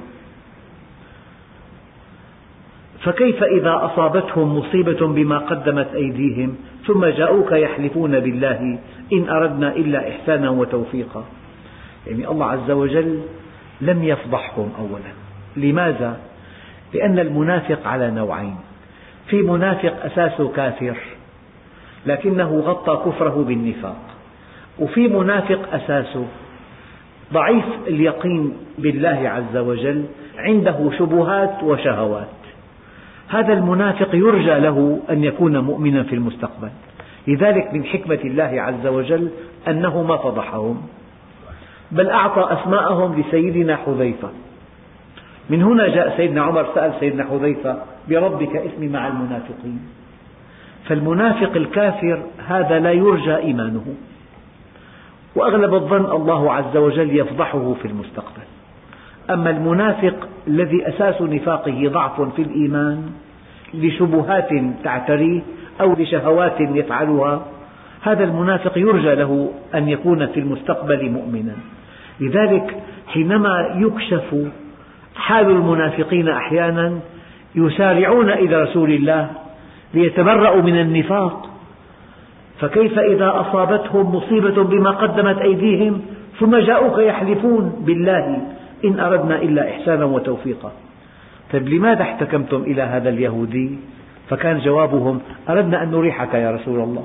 [3.00, 6.56] فكيف إذا أصابتهم مصيبة بما قدمت أيديهم
[6.86, 8.78] ثم جاءوك يحلفون بالله
[9.12, 11.24] إن أردنا إلا إحسانا وتوفيقا.
[12.06, 13.20] يعني الله عز وجل
[13.80, 15.12] لم يفضحهم أولا.
[15.56, 16.27] لماذا؟
[16.94, 18.56] لأن المنافق على نوعين.
[19.26, 20.96] في منافق أساسه كافر
[22.06, 24.00] لكنه غطى كفره بالنفاق.
[24.78, 26.26] وفي منافق أساسه
[27.32, 30.04] ضعيف اليقين بالله عز وجل
[30.38, 32.28] عنده شبهات وشهوات.
[33.28, 36.70] هذا المنافق يرجى له أن يكون مؤمنا في المستقبل.
[37.28, 39.28] لذلك من حكمة الله عز وجل
[39.68, 40.82] أنه ما فضحهم
[41.92, 44.28] بل أعطى أسماءهم لسيدنا حذيفة.
[45.50, 47.76] من هنا جاء سيدنا عمر سأل سيدنا حذيفة
[48.08, 49.80] بربك اسمي مع المنافقين.
[50.84, 53.94] فالمنافق الكافر هذا لا يرجى إيمانه.
[55.36, 58.42] وأغلب الظن الله عز وجل يفضحه في المستقبل.
[59.30, 63.10] أما المنافق الذي أساس نفاقه ضعف في الإيمان
[63.74, 64.48] لشبهات
[64.84, 65.40] تعتريه
[65.80, 67.42] أو لشهوات يفعلها
[68.02, 71.54] هذا المنافق يرجى له أن يكون في المستقبل مؤمنا.
[72.20, 72.76] لذلك
[73.06, 74.34] حينما يكشف
[75.18, 76.98] حال المنافقين أحيانا
[77.54, 79.30] يسارعون إلى رسول الله
[79.94, 81.50] ليتبرأوا من النفاق.
[82.60, 86.00] فكيف إذا أصابتهم مصيبة بما قدمت أيديهم
[86.40, 88.38] ثم جاءوك يحلفون بالله
[88.84, 90.72] إن أردنا إلا إحسانا وتوفيقا؟
[91.52, 93.78] طيب لماذا احتكمتم إلى هذا اليهودي؟
[94.30, 97.04] فكان جوابهم أردنا أن نريحك يا رسول الله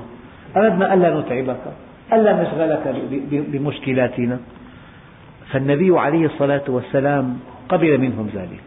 [0.56, 1.60] أردنا ألا نتعبك
[2.12, 2.94] ألا نشغلك
[3.30, 4.38] بمشكلاتنا.
[5.52, 7.38] فالنبي عليه الصلاة والسلام
[7.68, 8.64] قبل منهم ذلك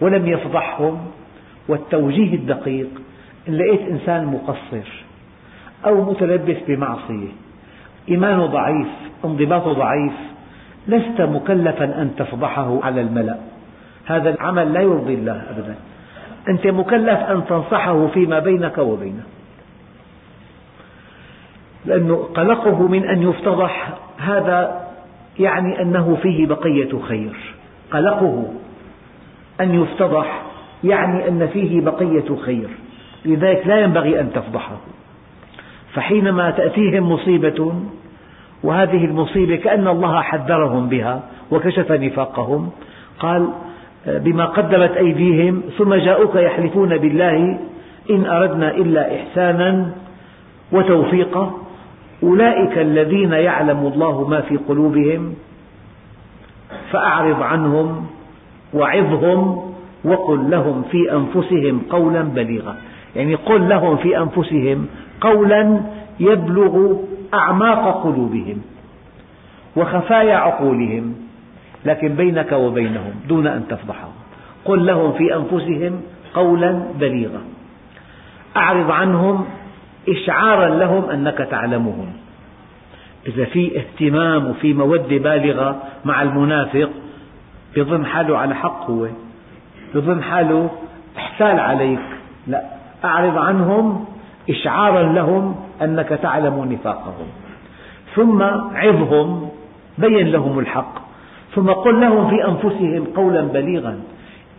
[0.00, 1.06] ولم يفضحهم
[1.68, 2.88] والتوجيه الدقيق
[3.48, 5.04] إن لقيت إنسان مقصر
[5.86, 7.28] أو متلبس بمعصية
[8.08, 8.88] إيمانه ضعيف
[9.24, 10.12] انضباطه ضعيف
[10.88, 13.38] لست مكلفا أن تفضحه على الملأ.
[14.06, 15.74] هذا العمل لا يرضي الله أبدا.
[16.48, 19.24] أنت مكلف أن تنصحه فيما بينك وبينه.
[21.86, 23.88] لأن قلقه من أن يفتضح
[24.18, 24.83] هذا
[25.38, 27.54] يعني أنه فيه بقية خير.
[27.90, 28.44] قلقه
[29.60, 30.42] أن يفتضح
[30.84, 32.68] يعني أن فيه بقية خير.
[33.24, 34.76] لذلك لا ينبغي أن تفضحه.
[35.92, 37.74] فحينما تأتيهم مصيبة
[38.62, 42.70] وهذه المصيبة كأن الله حذرهم بها وكشف نفاقهم
[43.18, 43.48] قال
[44.06, 47.58] بما قدمت أيديهم ثم جاءوك يحلفون بالله
[48.10, 49.90] إن أردنا إلا إحسانا
[50.72, 51.63] وتوفيقا.
[52.22, 55.34] أولئك الذين يعلم الله ما في قلوبهم
[56.90, 58.06] فأعرض عنهم
[58.74, 59.72] وعظهم
[60.04, 62.76] وقل لهم في أنفسهم قولا بليغا.
[63.16, 64.86] يعني قل لهم في أنفسهم
[65.20, 65.80] قولا
[66.20, 66.96] يبلغ
[67.34, 68.62] أعماق قلوبهم
[69.76, 71.14] وخفايا عقولهم
[71.84, 74.12] لكن بينك وبينهم دون أن تفضحهم.
[74.64, 76.00] قل لهم في أنفسهم
[76.34, 77.40] قولا بليغا.
[78.56, 79.44] أعرض عنهم
[80.08, 82.12] إشعارا لهم أنك تعلمهم.
[83.26, 86.90] إذا في اهتمام وفي مودة بالغة مع المنافق
[87.76, 89.06] يظن حاله على حق هو.
[89.94, 90.70] يظن حاله
[91.16, 92.00] احتال عليك.
[92.46, 92.62] لا
[93.04, 94.04] أعرض عنهم
[94.50, 97.26] إشعارا لهم أنك تعلم نفاقهم.
[98.14, 98.42] ثم
[98.74, 99.48] عظهم
[99.98, 100.94] بين لهم الحق.
[101.54, 104.00] ثم قل لهم في أنفسهم قولا بليغا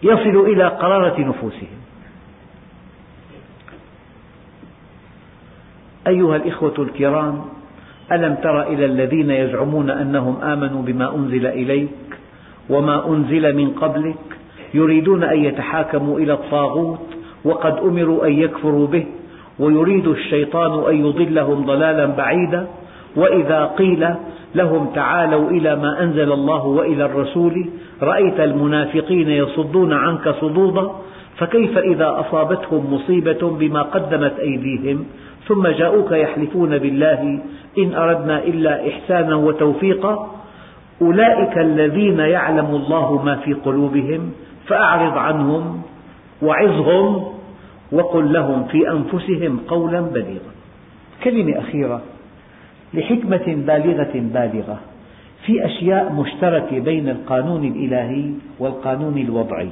[0.03, 1.84] يصل إلى قرارة نفوسهم.
[6.07, 7.41] أيها الإخوة الكرام
[8.11, 11.89] ألم تر إلى الذين يزعمون أنهم آمنوا بما أنزل إليك
[12.69, 14.15] وما أنزل من قبلك
[14.73, 16.99] يريدون أن يتحاكموا إلى الطاغوت
[17.45, 19.05] وقد أمروا أن يكفروا به
[19.59, 22.67] ويريد الشيطان أن يضلهم ضلالا بعيدا
[23.15, 24.07] وإذا قيل
[24.55, 27.65] لهم تعالوا إلى ما أنزل الله وإلى الرسول
[28.01, 30.91] رأيت المنافقين يصدون عنك صدودا
[31.37, 35.05] فكيف إذا أصابتهم مصيبة بما قدمت أيديهم
[35.47, 37.39] ثم جاءوك يحلفون بالله
[37.77, 40.31] إن أردنا إلا إحسانا وتوفيقا؟
[41.01, 44.31] أولئك الذين يعلم الله ما في قلوبهم
[44.67, 45.81] فأعرض عنهم
[46.41, 47.23] وعظهم
[47.91, 50.51] وقل لهم في أنفسهم قولا بليغا.
[51.23, 52.01] كلمة أخيرة
[52.93, 54.79] لحكمة بالغة بالغة
[55.45, 59.69] في أشياء مشتركة بين القانون الإلهي والقانون الوضعي.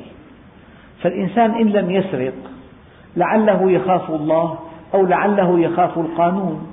[1.03, 2.33] فالإنسان إن لم يسرق
[3.17, 4.57] لعله يخاف الله
[4.93, 6.67] أو لعله يخاف القانون.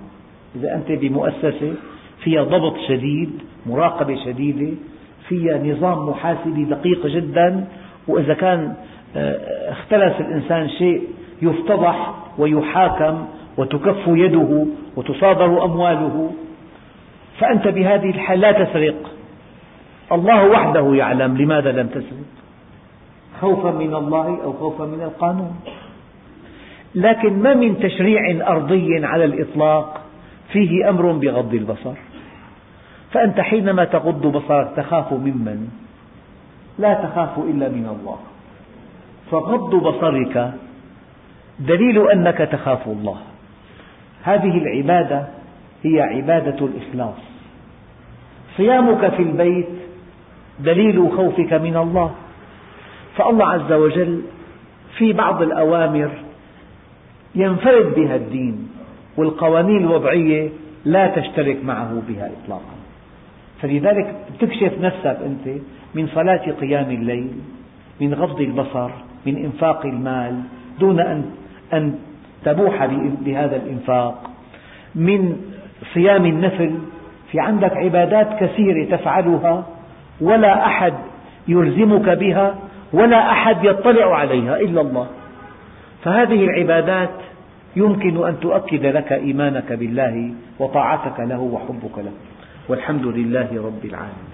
[0.57, 1.74] إذا أنت بمؤسسة
[2.24, 3.31] فيها ضبط شديد
[3.66, 4.72] مراقبة شديدة
[5.28, 7.64] فيها نظام محاسبي دقيق جدا
[8.09, 8.74] وإذا كان
[9.16, 11.03] آه، اختلس الإنسان شيء
[11.43, 13.26] يفتضح ويحاكم
[13.59, 14.66] وتكف يده
[14.97, 16.33] وتصادر أمواله.
[17.39, 19.11] فأنت بهذه الحال لا تسرق.
[20.12, 22.31] الله وحده يعلم لماذا لم تسرق.
[23.41, 25.57] خوفا من الله أو خوفا من القانون.
[26.95, 30.01] لكن ما من تشريع أرضي على الإطلاق
[30.53, 31.95] فيه أمر بغض البصر.
[33.11, 35.68] فأنت حينما تغض بصرك تخاف ممن؟
[36.78, 38.18] لا تخاف إلا من الله.
[39.30, 40.53] فغض بصرك
[41.59, 43.16] دليل أنك تخاف الله.
[44.22, 45.26] هذه العبادة
[45.82, 47.20] هي عبادة الإخلاص.
[48.57, 49.68] صيامك في البيت
[50.61, 52.11] دليل خوفك من الله.
[53.17, 54.23] فالله عز وجل
[54.99, 56.11] في بعض الأوامر
[57.35, 58.69] ينفرد بها الدين
[59.17, 60.49] والقوانين الوضعية
[60.85, 62.75] لا تشترك معه بها إطلاقا.
[63.63, 65.61] فلذلك تكشف نفسك أنت
[65.95, 67.31] من صلاة قيام الليل
[68.01, 68.91] من غض البصر
[69.27, 70.41] من إنفاق المال
[70.81, 71.25] دون أن
[71.73, 71.95] أن
[72.45, 72.87] تبوح
[73.21, 74.31] بهذا الإنفاق
[74.95, 75.37] من
[75.95, 76.79] صيام النفل.
[77.33, 79.67] في عندك عبادات كثيرة تفعلها
[80.21, 80.95] ولا أحد
[81.49, 82.55] يلزمك بها.
[82.93, 85.07] ولا أحد يطلع عليها إلا الله.
[86.05, 87.11] فهذه العبادات
[87.76, 92.12] يمكن أن تؤكد لك إيمانك بالله وطاعتك له وحبك له.
[92.68, 94.30] والحمد لله رب العالمين.